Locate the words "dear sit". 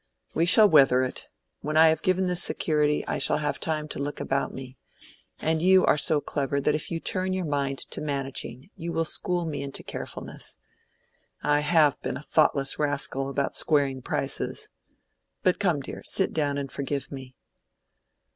15.81-16.33